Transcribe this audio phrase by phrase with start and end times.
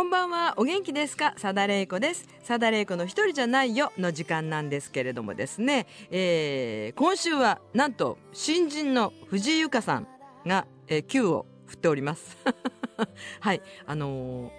[0.00, 0.54] こんばんは。
[0.56, 1.32] お元気ですか？
[1.32, 2.26] 佐田玲子です。
[2.38, 10.08] 佐田玲子の一人じゃないよの時間なんですけれどもですね、えー、今週はなんと新人の藤井由香さん
[10.46, 12.38] が、えー、を振っております。
[13.40, 13.60] はい。
[13.84, 14.50] あのー、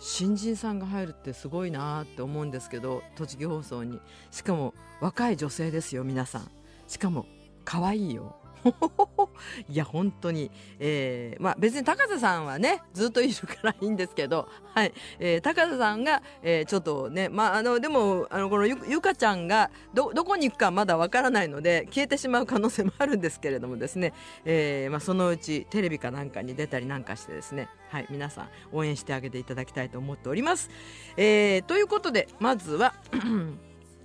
[0.00, 3.98] 新人さんが入るってすごいなって思うんですけど栃木放送に。
[4.30, 6.50] しかも若い女性ですよ皆さん。
[6.86, 7.24] しかも
[7.64, 8.36] 可愛いよ。
[9.68, 14.92] いや本当に、えー、まあ別に高瀬さんはねずっといるからいいんですけど、はい。
[15.18, 24.12] えー、高瀬さんが、えー、ちょっとねまああのでもあのこのゆゆかちゃんがどどこに行くかまだわからないので消えてしまう可能性もあるんですけれどもですね、
[24.44, 30.70] えーまあ、そのうちテレビかなんかに出たりなんかしてですね、はい、皆さん応援してあげていただきたいと思っております。
[31.16, 32.94] えー、ということでまずは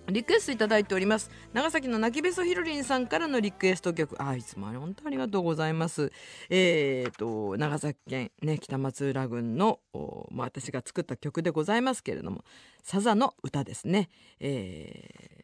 [0.08, 1.32] リクエストいただいております。
[1.54, 4.22] 長崎の泣きべそひろりんさんからのリクエスト曲。
[4.22, 6.12] あいつも本当ありがとうございます。
[6.50, 9.80] えーと長崎県ね北松浦郡の
[10.32, 12.44] まあ、私が作った曲でございますけれども
[12.84, 14.10] サザの歌ですね。
[14.40, 15.44] えー、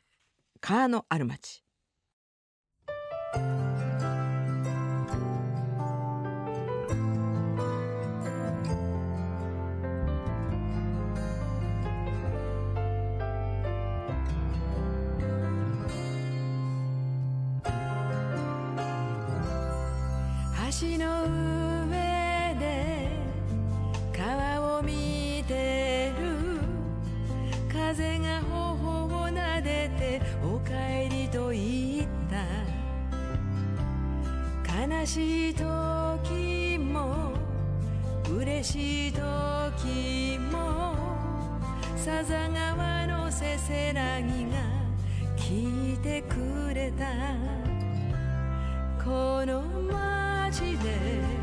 [0.60, 1.64] 川のある町
[35.10, 37.34] しい時も
[38.32, 40.94] 嬉しい時も
[41.96, 44.58] さざ川のせせらぎが
[45.36, 46.36] 聞いてく
[46.76, 47.06] れた。
[49.04, 51.39] この前街で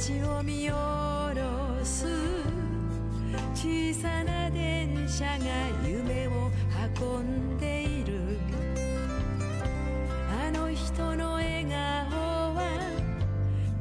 [0.00, 2.06] 街を見下ろす
[3.54, 5.44] 小さな電車が
[5.86, 6.50] 夢を
[6.98, 8.38] 運んでいる。
[10.42, 11.74] あの人の笑顔
[12.54, 12.62] は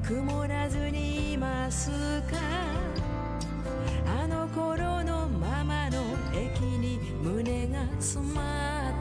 [0.06, 1.90] 曇らずにいます
[2.24, 2.36] か？
[4.22, 6.04] あの頃のままの
[6.34, 8.94] 駅に胸が詰まっ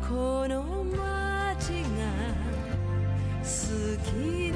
[0.00, 0.08] た。
[0.08, 2.06] この街が
[3.42, 3.48] 好
[4.12, 4.47] き。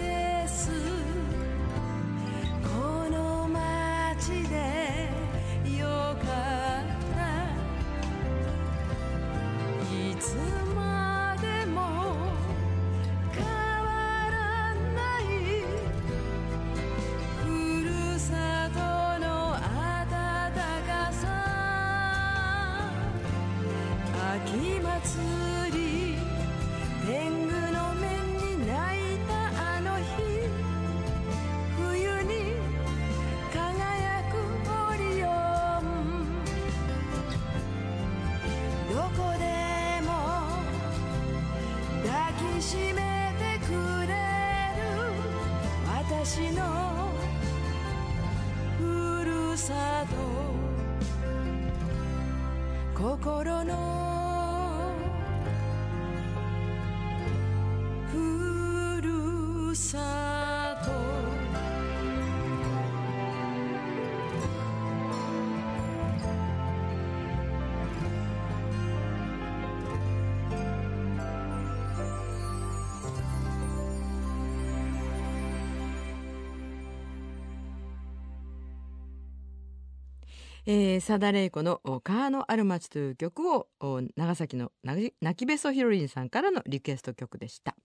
[80.64, 83.68] えー、サダレイコの「川のある町」という曲を
[84.16, 87.76] 長崎の泣きべそひろりんさんからのリクエスト曲でした。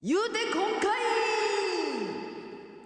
[0.00, 0.98] 言うて今回。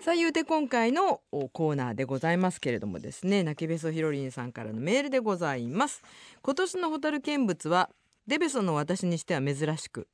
[0.01, 6.03] さあ言うて今回のコーナーでございますけれどもですね泣きべそひろりんさんからのメールでございます。
[6.41, 7.91] 今年の蛍見物は
[8.27, 10.09] デベソの私にしては珍しく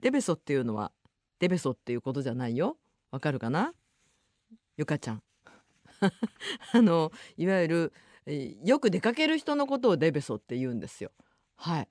[0.00, 0.92] デベソっていうのは
[1.40, 2.78] デベソっていうことじゃないよ。
[3.10, 3.74] わかるかな？
[4.76, 5.22] ゆかちゃん。
[6.72, 7.92] あのいわゆる
[8.26, 11.10] よく出かける人のことをデベソって言うんですよ。
[11.56, 11.88] はい、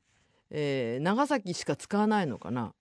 [0.49, 2.73] えー、長崎しか使わないのかな？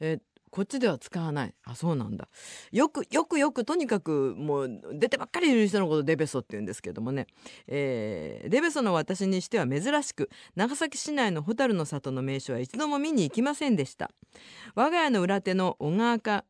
[0.00, 0.18] え
[0.50, 1.54] こっちでは使わない。
[1.64, 2.28] あそうなんだ。
[2.70, 7.26] よくよくよくとにかくもう出てばっかりいる人のことデベソって言うんですけどもね、
[7.66, 14.10] えー、デベソの私にしては珍しく長崎市内の蛍の里の名所は一度も見に行きませんでした。
[14.74, 16.44] 我が家の裏手の小川か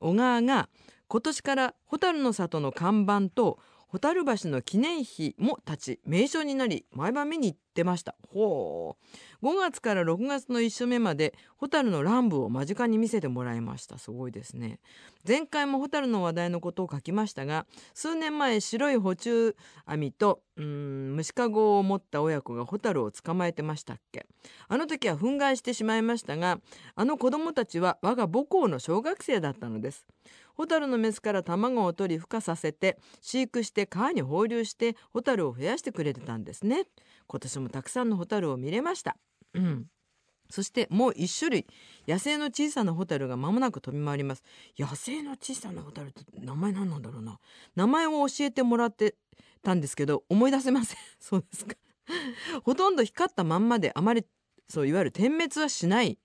[0.00, 0.68] 小川が
[1.08, 3.58] 今年から蛍の里の看板と
[3.90, 8.14] 蛍橋の記念碑も立ち名所になり毎晩見に行ってました。
[8.28, 8.96] ほ
[9.42, 9.46] う。
[9.46, 13.96] 5月から6月の1週目まで蛍の乱舞を間近に見せてもらいました。
[13.96, 14.78] すごいですね。
[15.26, 19.56] 前回も蛍の話題のことを書きましたが数年前白い補充
[19.86, 24.26] 網とうん虫かごを持った親子が蛍を捕まえてましたっけ。
[24.68, 26.60] あの時は憤慨してしまいましたが
[26.94, 30.06] あの子供たちは我が母校の小学生だったのです。
[30.58, 36.84] 蛍のメスから卵を取り孵化させて飼育して川に放流して蛍を増やしてくれてたんですね。
[37.28, 39.16] 今年もたくさんの蛍を見れました。
[39.54, 39.86] うん。
[40.50, 41.66] そしてもう一種類
[42.06, 44.42] 野生の小さなホタルが間もなく飛び回ります。
[44.78, 47.38] 野生の小さなホタルって名前何なんだろうな。
[47.76, 49.14] 名前を教えてもらって
[49.62, 50.98] たんですけど思い出せません。
[51.20, 51.76] そうですか。
[52.64, 54.24] ほとんど光ったまんまであまり
[54.68, 56.18] そういわゆる点滅はしない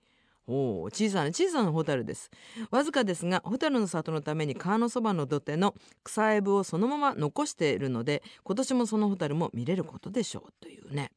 [0.46, 2.30] おお小さな小さなホタルです。
[2.70, 11.10] わずかですがホタルの里のために川のそばの土手の草エブをそのまま残しているので今年もそのホタルも見れることでしょうというね。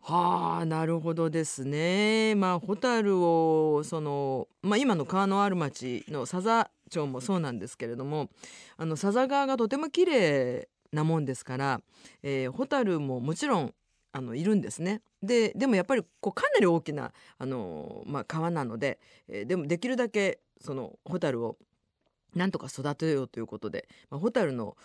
[0.00, 2.34] はあなるほどですね。
[2.34, 8.28] まあホタルをその、まあ、今の川のある町の佐々町もそうなんですけれども
[8.76, 11.80] あの佐々川がとても綺麗なもんですから、
[12.22, 13.74] えー、ホタルももちろん
[14.12, 15.02] あのいるんですね。
[15.22, 21.56] ででもやっぱりこうかなり大きなあの、まあ、川なので、えー、でもできるだけそのホタルを
[22.34, 24.76] なんとか育てようということで、まあ、ホタルの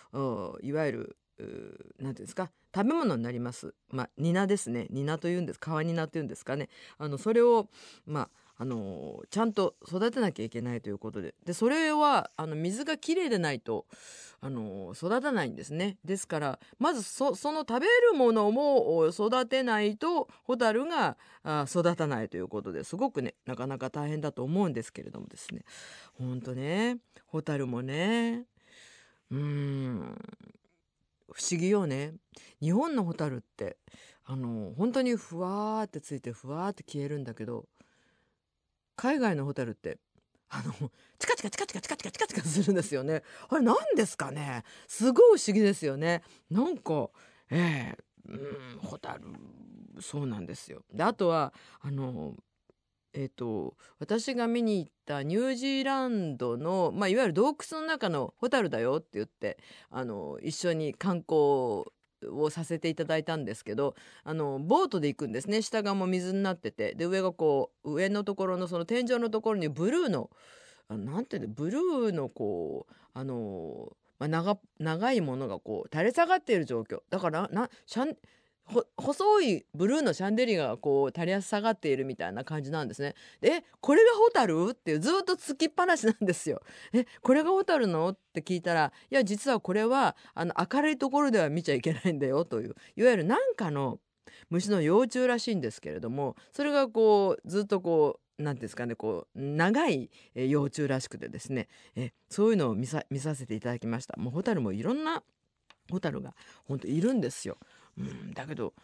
[0.62, 3.74] いわゆる何ていうんですか食べ物になります。
[3.90, 4.86] まあ、ニナですね。
[4.90, 5.60] ニナというんです。
[5.60, 6.68] 川ニナというんですかね。
[6.98, 7.68] あのそれを
[8.06, 11.34] まああのちゃんと育てなきゃいけないということで。
[11.44, 13.86] でそれはあの水がきれいでないと
[14.40, 15.98] あの育たないんですね。
[16.04, 25.62] ですからまずそその食べるものも育てないとホタルがあ育たないということですごくねなかなか大変だと思うんですけれどもですね。
[26.12, 28.44] ほんとねホタルもね
[29.30, 30.16] うん
[31.32, 32.14] 不思議よね。
[32.60, 33.78] 日本のホタルって
[34.24, 37.66] あの本当にふわーってついてふわーって消えるんだけど
[38.96, 39.98] 海外のホテルって
[40.48, 47.10] あのチカチカチカチカチカチカチカチカするんですよねあれ何ですかねすごい不思議ですよねなんか
[47.50, 49.22] ええー、うんホタル
[50.00, 52.34] そうなんですよであとはあの
[53.16, 59.58] えーと、私が見に行ったニュージーランドの、まあ、いわゆる洞窟の中のホタルだよって言って
[59.90, 61.84] あの一緒に観光
[62.32, 65.62] をさせていただいたんですけどあのボートで行くんですね。
[65.62, 66.94] 下側も水になってて。
[66.94, 70.30] で上がこう上のところのその天井のところにブルーの
[70.88, 71.48] 何ていうの？
[71.48, 77.00] ブルーのこうあの、まあ、長長いものがこう垂れ下がっている状況。
[77.10, 78.16] だからなシャン
[78.96, 83.14] 細いブルーのシャンデリアがこう垂れ下がっているみたいな感じなんですね。
[83.40, 84.70] でこれがホタル？
[84.72, 86.62] ってずっとつきっぱなしなんですよ。
[86.92, 93.98] えこれがホタルのって聞いたらいや実はこれはあの明るいところでは見ちゃいけないんだよといういわゆる何かの
[94.50, 104.16] 虫の幼虫らしいんですけれどもそれがこうずっとこう何ですかねこう長い幼虫らしくてですねえそういうのを見さ見させていただきました。
[104.16, 105.22] もうホタルもいろんな
[105.90, 107.58] ホタルが本当いるんですよ。
[107.98, 108.74] うん、だけど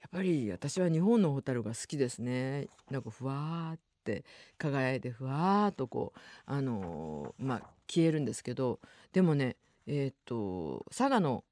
[0.00, 2.68] やっぱり私は日本のホタルが好きですね。
[2.90, 4.24] なんかふわーって
[4.56, 8.78] 輝いてふわーっとこうあのー、まあ消えるんですけど
[9.12, 11.44] でもねえっ、と佐賀の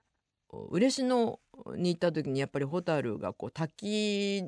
[0.71, 1.39] 嬉野
[1.77, 4.45] に行った時にやっぱりホタルがこう滝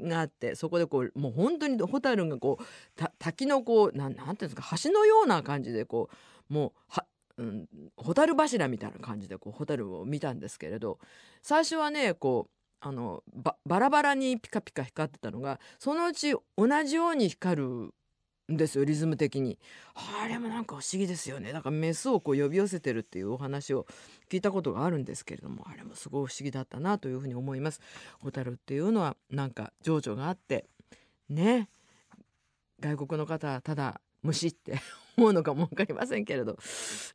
[0.00, 6.10] があってそこでこうもう本当にホタルがこう滝のこうなんなんていうんですか橋のような感じでこ
[6.50, 7.04] うもうは
[7.38, 10.98] うん、蛍柱みたいな感じでこう蛍を見たんですけれど
[11.40, 13.22] 最初はねこうあの
[13.64, 17.94] バラバラにピカピカ光ってたのがそのうち同じように光る
[18.52, 19.58] んですよリズム的に
[19.94, 23.86] あれもなんか不思議ですよねだからメスをこう呼び寄せてるっていうお話を
[24.30, 27.80] 聞いたことがあるんですけれどもあれもすごい不思議だったなというふうに思います
[28.20, 30.64] ホタルっていうのはなんか情緒があって
[31.28, 31.68] ね
[32.80, 34.80] 外国の方はただ虫って
[35.18, 36.56] 思うのかも分かりませんけれど。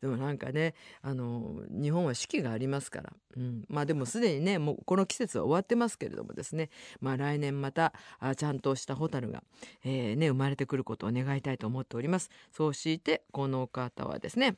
[0.01, 6.69] でもなんかねあの日本は四季がありますから、うん、まあでもすでにねもうこの季節は終わってますけれどもですね。
[6.99, 9.43] まあ来年またあちゃんとしたホタルが、
[9.83, 12.29] えー、ね、生まれてくることを願いたいと思っております。
[12.51, 14.57] そうしてこの方はですね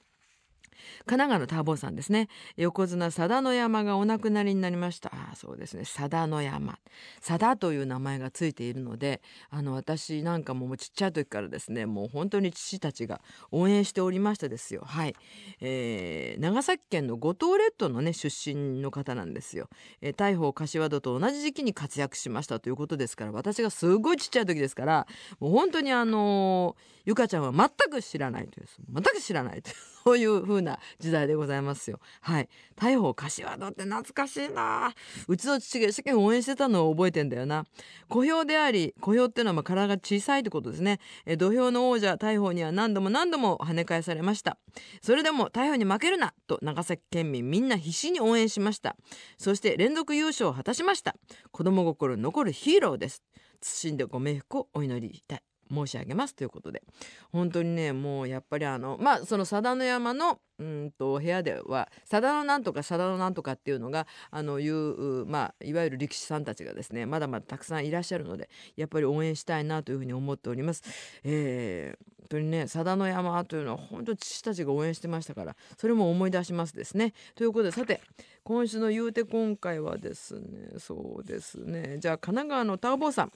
[1.05, 2.29] 神奈川のターボーさんですね。
[2.57, 5.11] 横綱佐田の山がお亡くなりになりました。
[5.13, 5.83] あそうですね。
[5.83, 6.79] 佐田の山。
[7.25, 14.83] 佐田という名前がついているのであの私なんかももうちっちゃい時からですねもう本当に父たちが応援しておりましたですよ。
[14.85, 15.15] はい、
[15.61, 19.69] えー、長崎県の五島列島のね出身の方なんですよ、
[20.01, 25.07] えー、大砲柏戸と同じ時期に活躍しましたということですから私がすごいちっちゃい時ですから
[25.39, 29.94] もう本当にあのー、ゆかちゃんは全く知らないという全く知らないという。
[30.07, 31.99] そういう風な時代でございますよ。
[32.21, 32.49] はい。
[32.75, 34.93] 大砲柏戸って懐かしいな
[35.27, 37.65] うちの父が一生懸命応援してたのを覚えてんだよな。
[38.07, 40.99] 小兵であり、小兵っていうのはまあ体が小さいってことですね。
[41.25, 44.59] え土俵の王者大砲には何度も何度も跳ね返されました。
[45.01, 48.95] それでも大砲に負けるなと長崎県民みんな必死に応援しました。
[49.39, 51.15] そして連続優勝を果たしました。
[51.51, 53.23] 子供心残るヒーローです。
[53.63, 55.54] 謹んでご冥福をお祈りしたい。
[55.71, 56.83] 申し上げますということで
[57.31, 70.83] 本当にねもうやっぱりあのまあその佐田の山のうんと部屋では佐田のなんとか佐田のなんとかっていうのがあのいうまあいわゆる力士さんたちがですねまだまだたくさんいらっしゃるのでやっぱり応援したいなというふうに思っております。
[71.23, 77.13] えー、本当にね佐田の山というのは本当父たちが応援してましたからそれも思い出しますですね。
[77.35, 78.01] ということでさて
[78.43, 83.31] 今週の言うて今回はですねそうですねじゃあ神奈川のターボーさん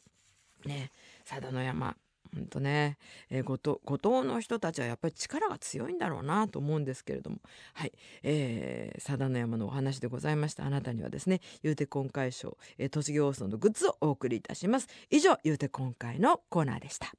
[0.65, 0.91] ね
[1.27, 1.95] 佐田の山
[2.33, 2.97] 本当ね、
[3.29, 7.37] えー、五島五島の人たちはやっぱり力が強いんだろうなと思うんですけれども。
[7.73, 14.87] はい、えー、佐田の山のお話でございましたあなたにはですねゆうて今回賞、えー、栃木放送のグッズをお送りいたします。
[15.09, 17.13] 以上ゆうて今回のコーナーでした。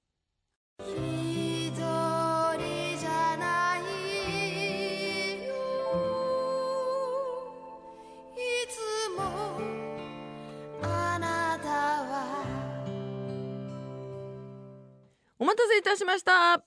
[15.40, 16.62] お待たせいたしましたあ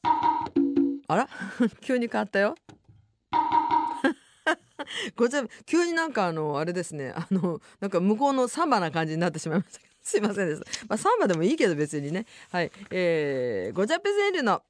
[1.15, 1.29] ら？
[1.81, 2.55] 急に変わったよ
[5.15, 10.61] こちら急になんかあのあれですねあのなんか向こうのサンバな感じになってしまいました すいませんです。
[10.89, 12.25] まあ、サンバでもいいけど別にね。
[12.51, 12.69] はい。
[12.91, 14.61] えー、ゴチャペセールの、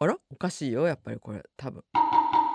[0.00, 0.18] あら？
[0.30, 1.84] おかしいよ、やっぱりこれ、多分。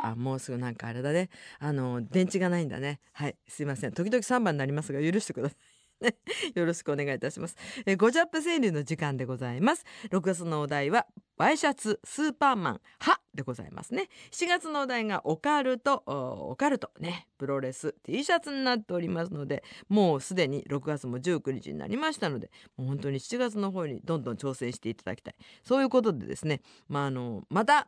[0.03, 1.29] あ、もうすぐなんかあれだね。
[1.59, 2.99] あの、電池がないんだね。
[3.13, 3.37] はい。
[3.47, 3.93] すいません。
[3.93, 5.57] 時々サンバになりますが、許してください。
[6.55, 7.55] よろしくお願いいたします。
[7.85, 9.85] えー、ゴジャップ川柳の時間でございます。
[10.09, 14.09] 6月のお題は、ワイシャツ、スーパーマン、はでございますね。
[14.31, 25.35] 7月のお題がオカルト、オカルト、ね、プロレス、T シャツになっておりますので、もうすでに6月も19日になりましたので、もう本当に7月の方にどんどん挑戦していただきたい。
[25.63, 27.87] そういうことでですね、まあ、あの、また、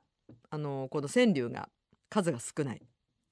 [0.51, 1.69] あの、この川柳が
[2.09, 2.81] 数が少ない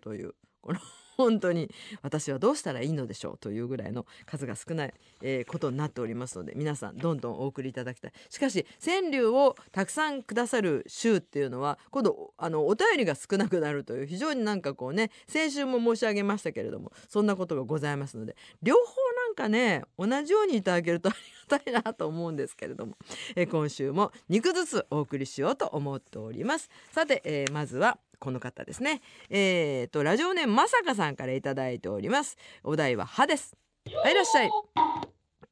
[0.01, 0.79] という、この
[1.17, 1.69] 本当に
[2.01, 8.13] 私はどうしたらいいのでしょうというぐらいの数が少ない、えー、ことになっておりますので皆さんどんどんお送りいただきたい。
[8.29, 18.81] しかし川柳をたくさんくださる週っていうのは今度あのお便りが少なくなるという非常になんかこうね先週も申し上げましたけれどもそんなことがございますので両方
[19.25, 21.17] なんかね同じようにいただけるとあり
[21.49, 22.95] がたいなと思うんですけれども、
[23.35, 26.69] えー、今週も2句ずつお送りしようと思っております。
[26.91, 29.01] さて、えー、まずはこの方ですね。
[29.29, 32.37] えー、と、ラジオネームまさかさんから頂いております。
[32.63, 33.55] お題は歯です。
[34.03, 34.49] はい、いらっしゃい。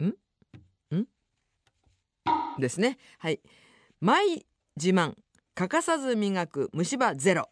[0.03, 0.97] ん？
[0.97, 1.05] ん？
[2.59, 2.97] ですね。
[3.19, 3.39] はい。
[4.01, 4.45] マイ
[4.75, 5.13] 自慢。
[5.53, 7.49] 欠かさず磨く虫歯ゼロ。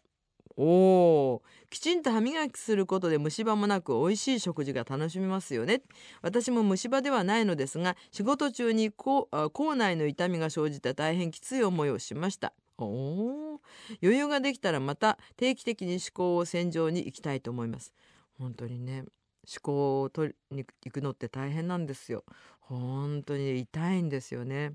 [0.56, 5.82] おーきちんと歯磨きすることで虫歯もなく美味しい食事が楽しめますよね
[6.22, 9.28] 私も虫歯ではないのですが仕事中に口
[9.74, 13.60] 内の痛みが生じて大変きつい思いをしましたお
[14.02, 17.94] 余裕ができたらまた定期的に思考を戦場に行きたいと思います。
[18.38, 22.24] 本当にね思考を取りに行くのって大変なんですよ。
[22.60, 24.72] 本当に痛いんですよね。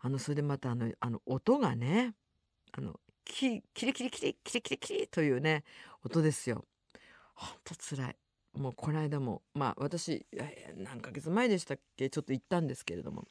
[0.00, 2.14] あのそれでまたあのあの音がね
[2.72, 5.64] あのキキリキリキリキリキリキリというね
[6.04, 6.64] 音ですよ。
[7.34, 8.16] ほんとつらい。
[8.56, 10.24] もうこの間もまあ私
[10.76, 12.08] 何ヶ月前でしたっけ？
[12.08, 13.26] ちょっと行ったんですけれども。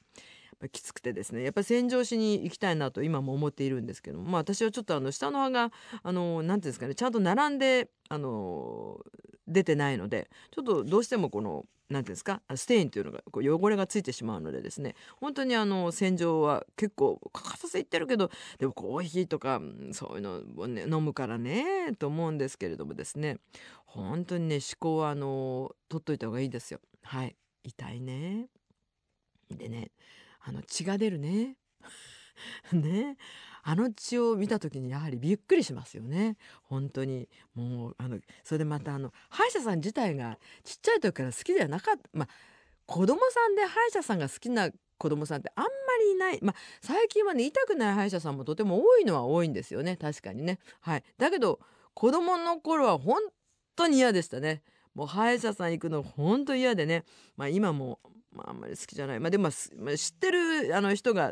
[0.71, 8.99] きつくてですねやっぱり洗浄しに行きたいなと今も思っているんですけども、まあ、私はちょっとあの下の歯があの何ていうんですかねちゃんと並んであの
[9.47, 23.37] 出てないのでちょっとどうしてもこの何ていうんですかステインというのがこう汚れがついてしまうのでですね本当にあの洗浄は結構欠かさず言ってるけどでもコーヒーとかそういうのを、ね、飲むからねと思うんですけれどもですね
[23.85, 26.79] 本当にね思考はあの取っといた方がいいですよ。
[27.03, 28.47] はい痛いね。
[29.51, 29.91] でね
[30.45, 31.57] あの血が出るね。
[32.71, 33.17] ね。
[33.65, 36.37] あの血を見た時にやはりびっくりしますよね。
[36.63, 37.29] 本当に。
[37.55, 42.09] もうあのそれでまたあの歯医者さん自体がちっちゃい時から好きではなかった。
[42.11, 42.29] まあ
[42.85, 45.69] 子供さんで歯医者さんが好きな子供さんってあんま
[46.05, 46.39] りいない。
[46.41, 49.95] まあ最近はね痛くない歯医者さんもとても多いのは多いんですよね。
[49.95, 50.59] 確かにね。
[50.81, 51.03] はい。
[51.17, 51.61] だけど
[51.93, 53.21] 子供の頃は本
[53.77, 54.61] 当に嫌でしたね。
[54.93, 57.05] もう歯医者さん行くの本当嫌でね。
[57.37, 57.99] まあ今も
[58.33, 61.31] まあ、あんまり好きじゃない、まあ、でも、知ってるあの人が、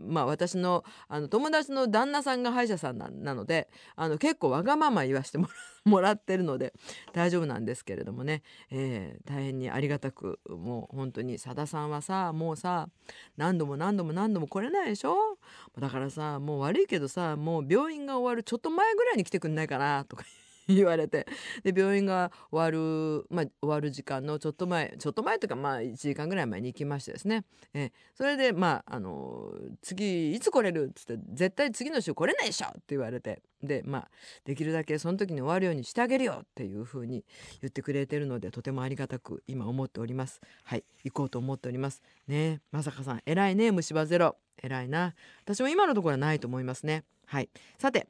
[0.00, 5.38] まあ、私のあの友達の旦那さんが歯医者さんなのであの結構わがまま言わせて
[5.84, 6.72] もら ってるので
[7.12, 12.88] 大丈夫なんですけれどもね、えー、大変にありがたくもう本当にさださんはさもうさ
[13.36, 15.38] 何度も何度も何度も来れないでしょ？
[15.78, 20.24] だからさもう悪いけどさもう病院が終わるちょっと前ぐらいに来てくんないかなとか。
[20.74, 21.26] 言われて。
[21.62, 33.42] で病院が終わる、まあ、終わる時間のちょっと前ちょっと前というかまあ1時間ぐらい前に行きましてですね、えそれでまああの次いつ来れるっつって絶対次の週来れないでしょって言われて。
[33.62, 34.10] でまあ
[34.44, 37.26] できるだけその時に終わるようにしてあげるよっていうふうに
[37.60, 40.40] 言ってくれてるのでとてもありがたく今思っております。
[40.64, 42.02] はい行こうと思っております。
[42.26, 44.36] ねまさかさん偉いね虫歯ゼロ。
[44.62, 45.14] 偉いな。
[45.44, 47.04] 私も今のところはないと思いますね。
[47.26, 47.48] はい。
[47.78, 48.06] さて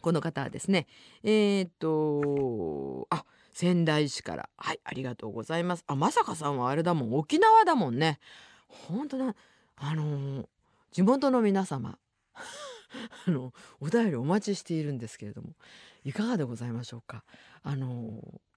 [0.00, 0.86] この方はですね
[1.22, 4.48] えー、っとあ仙台市から。
[4.56, 5.84] はいありがとうございます。
[5.86, 7.14] あまさかさんはあれだもん。
[7.14, 8.18] 沖縄だもんね。
[8.68, 9.34] 本当だ。
[9.76, 10.46] あのー、
[10.92, 11.98] 地元の皆様。
[13.26, 15.50] あのお便りお待ちしているんですけれども
[16.04, 17.24] いかがでございましょうか。
[17.62, 18.49] あのー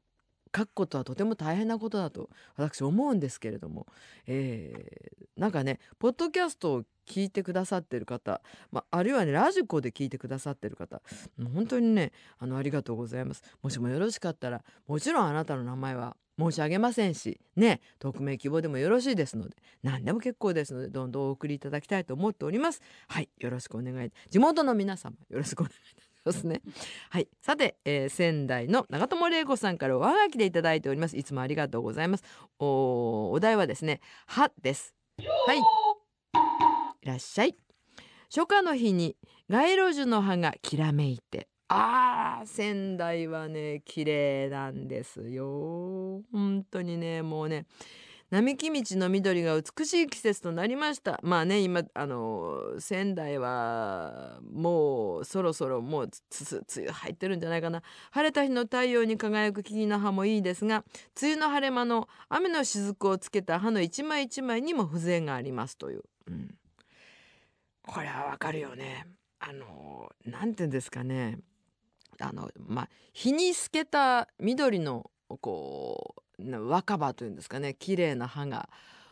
[0.56, 3.88] 書くことはとても大変なことだと私思うんですけれども、
[4.28, 11.02] えー、なんかねポッドキャストを聞いてくださってる方、まあ、あるいはねラジコで聞いてくださってる方
[11.54, 13.44] 本当にねあのありがとうございます。
[13.62, 22.82] もしもよろしかったらもちろんあなたの名前は申し上げませんしね匿名希望でもよろしいですので何でも結構ですのでどんどんお送りいただきたいと思っております。
[23.08, 24.12] はいよろしくお願い。
[24.30, 26.62] 地元の皆様よろしくお願いますますね。
[27.10, 27.28] はい。
[27.42, 31.18] さて、えー、仙台の長友玲子さんからおはがきでいただいております。
[31.18, 32.24] いつもありがとうございます。
[32.60, 34.96] おお題はですね、はです。
[35.48, 35.58] はい。
[35.58, 37.56] いらっしゃい。
[38.34, 39.16] 初夏の日に
[39.50, 41.48] 街路樹の葉がきらめいて。
[41.70, 47.66] あー仙台はね綺麗なんですよ本当にねもうね
[48.34, 51.20] 並木道の緑が美しい季節となりました。
[51.22, 57.84] まあね今あの仙台はもうそろそろもう梅雨入ってるんじゃないかな。
[58.10, 60.84] 晴れた日の太陽に輝く木々の葉もいいですが
[61.22, 66.56] 梅雨の晴れ間の雨の雫をつけた葉の一枚一枚にも風情がありますという、うん、
[67.86, 69.06] これはわかるよね。
[69.38, 71.38] あのなんて言うんですかね。
[72.20, 78.70] あのまあ日に透けた緑のこう若葉というんですかね綺麗な葉が。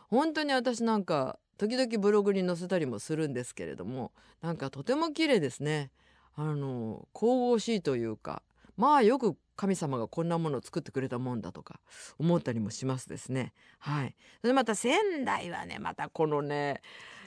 [0.09, 5.91] 本当に私なんか時々ブログに載せたりもするんですけれどもなんかとても綺麗ですね。
[6.35, 8.41] あの神々しいというか
[8.77, 11.79] まあよく神様がこんなものを作ってくれたもんだとか
[12.17, 13.53] 思ったりもしますですね。
[13.79, 14.15] はい。
[14.41, 16.81] それまた仙台はねまたこのね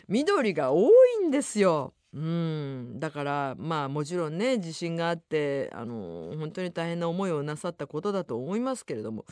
[0.08, 0.88] 緑が多
[1.22, 1.94] いんですよ。
[2.12, 2.98] うん。
[2.98, 9.24] だからまあもちろんね自信があってあの本当に大変な思いをなさったことだと思いますけれども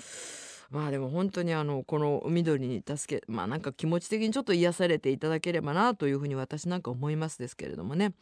[0.73, 8.15] まあでも本当にあのこの緑に助けまあなんか気持ち的にちょっと癒されていただければなというふうに私なんか思いますですけれどもね。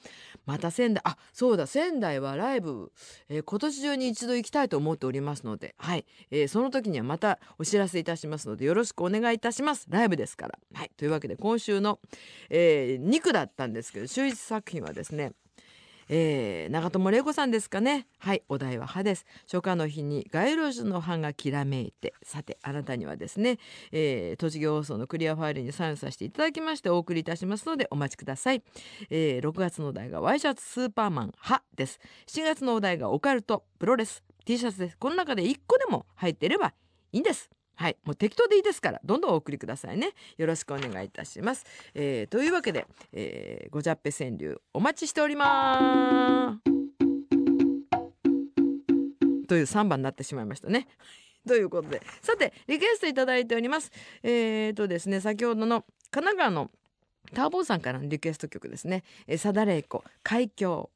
[0.46, 2.92] また仙台あそうだ仙台はライブ、
[3.28, 9.86] えー、今年中に一度行きたいと思っておりますのではい、えー、その時にはまたお知らせいたしますのでよろしくお願いいたします。
[9.88, 10.58] ライブですから。
[10.74, 10.90] はい。
[10.96, 12.00] というわけで今週の、
[12.48, 15.32] えー、2区だったんですけど週一作品はですね
[16.12, 18.08] えー、長友玲子さんですかね。
[18.18, 19.24] はいお題は歯です。
[19.42, 22.14] 初夏の日に街路樹の葉がきらめいて。
[22.24, 23.58] さてあなたにはですね、
[23.92, 28.62] えー、栃木放送のクリアファイルにサインさせていただきましてお送りいたしますのでお待ちください、
[29.08, 32.00] えー、6月のお題がワイシャツスーパーマン歯です。
[32.26, 34.24] 7月のお題がオカルトプロレス。
[34.44, 34.98] T シャツです。
[34.98, 36.74] この中で1個でも入っていれば
[37.12, 37.50] いいんです。
[37.80, 40.10] はい、もう適当でいいですからどんどんお送りくださいね。
[40.36, 41.64] よろしくお願いいたします、
[41.94, 46.70] えー、というわけで、えー、ごじゃっぺ川柳お待ちしております。
[49.48, 50.88] という3番になってしまいましたね。
[51.48, 53.90] ということでさてリクエストいただいております。
[54.22, 56.70] えー、とですね先ほどの神奈川の
[57.32, 60.90] ターボーさんからのリクエスト曲ですね「えー、サダレイコ海峡」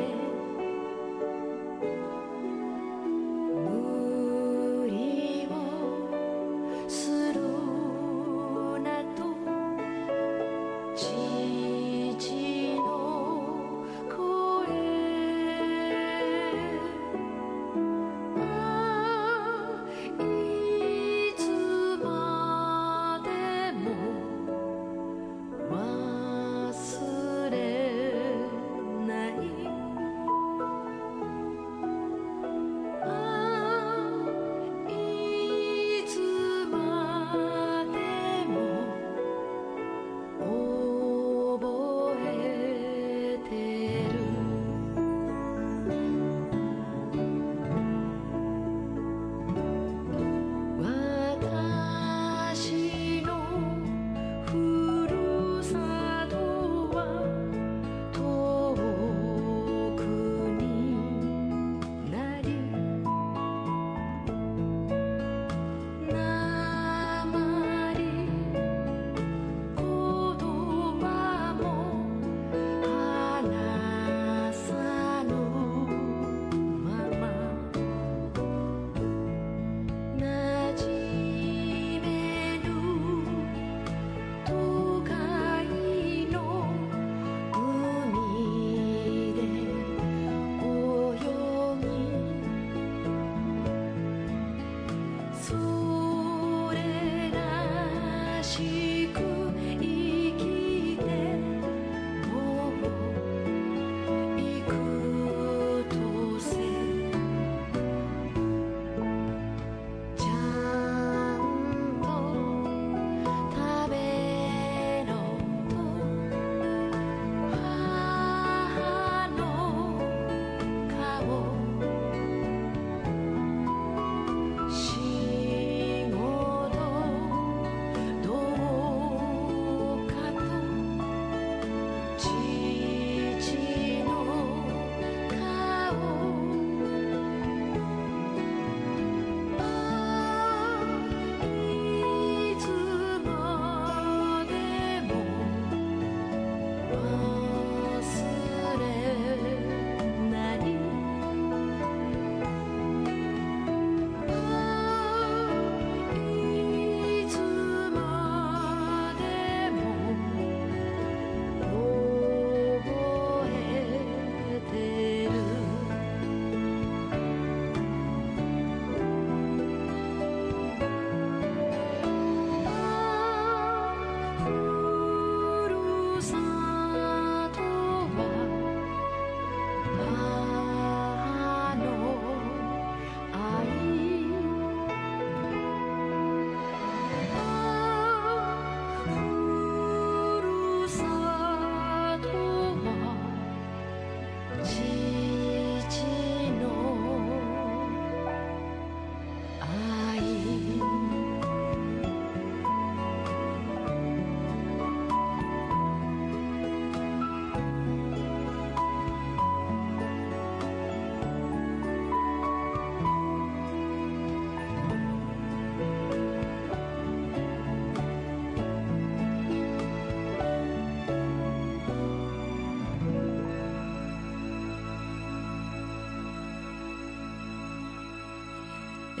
[0.00, 0.37] it.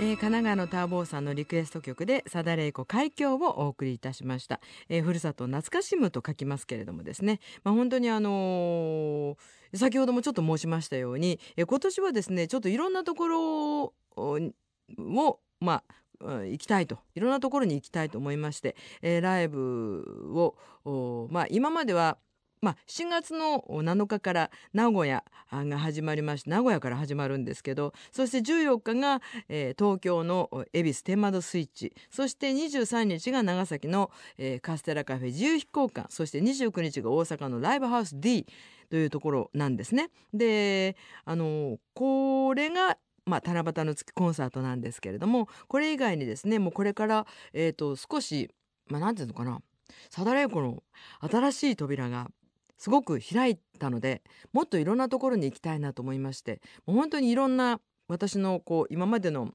[0.00, 13.82] ー、神奈川のターボーさんのリクエスト曲で「さだれいこ海峡」をお送りいたしました、えー、ふるさと懐かしむと書きますけれどもですね、まあ、本当にあのー、先ほどもちょっと申しましたように、えー、今年はですねちょっといろんなところ
[14.16, 15.82] をま
[16.22, 22.18] あ行きたいといろんなところに行きたいと思いまして、えー、ライブをまあ今までは
[22.60, 38.46] まあ、7月の7日から名古屋が始まりまして名古屋から始まるんですけどそして14日が、えー、東京の恵比寿天窓スイッチそして23日が長崎の、えー、カステラカフェ自由飛行館そして29日が大阪のライブハウス D
[38.90, 40.08] というところなんですね。
[40.32, 48.48] であのこれがまあ、七夕の月コンサートなんですけれどもこれ以外にですねもうこれから、えーと、少し、
[48.86, 49.60] まあ、なんていうのかな
[50.08, 50.82] さだれいこの
[51.20, 52.30] 新しい扉が
[52.78, 59.50] すごく開いたのでもっといろんなところに行きたいなと思いましてもう本当にいろんな私のこう今までの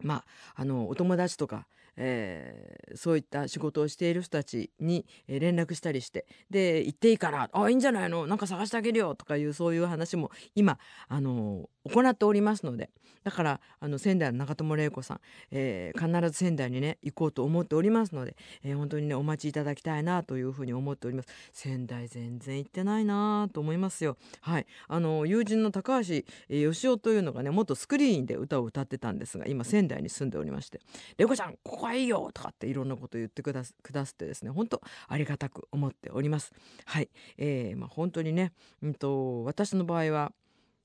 [0.00, 8.28] まあ、あのお友達とか、えー、そういった仕事をしている人たちに連絡したりしてで行っていいからあいいんじゃないの？
[8.28, 10.78] なんか探してあげるよとかいうそういう話も今
[11.08, 12.90] あの行っておりますので
[13.24, 15.20] だからあの仙台の中友玲子さん、
[15.50, 21.28] えー、必ず仙台にね行こうと思っておりますので、えー、本当にねお待ちいただきたいなというふうに思っております。
[21.52, 24.16] 仙台全然行ってないなと思いますよ。
[24.40, 24.66] はい。
[24.86, 30.80] あの友人の高橋義雄というのがね元スクリーンで歌を歌ってたんですが今仙台に住んでおりまして
[31.18, 36.52] 「玲子ちゃんここはいいよ」とかっていろんなこと言ってくだくだすってですね本当ありがたく思っております。
[36.86, 40.32] はい、えー、まあ本当にね、うんと私の場合は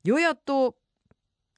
[0.04, 0.76] ようやっと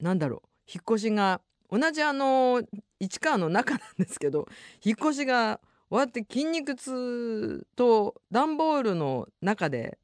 [0.00, 2.62] なんだろう引っ越しが同じあの
[3.00, 4.46] 市川の中なんですけど
[4.82, 9.98] 引っ越しが終わって筋肉痛と段ボールの中で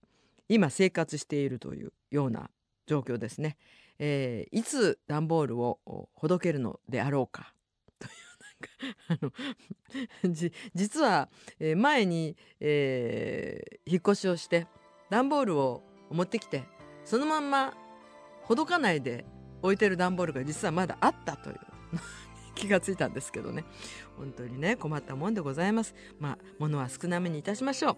[0.49, 2.51] 今生活しているというような
[2.87, 3.57] 状況ですね。
[3.99, 7.55] えー、いつ段ボールをほどけるのであろうか
[7.99, 9.33] というなんか
[10.19, 10.33] あの
[10.75, 11.29] 実は、
[11.77, 14.67] 前に、えー、引っ越しをして
[15.11, 16.65] 段ボールを持ってきて
[17.05, 17.75] そのまんま
[18.43, 19.25] ほどかないで
[19.63, 21.57] 置いてる段ボールが実はまだあったという。
[22.55, 23.65] 気がついたんですけどね。
[24.19, 25.95] 本当にね困ったもんでございます。
[26.21, 27.97] まあ物は少なめにいたしましょう。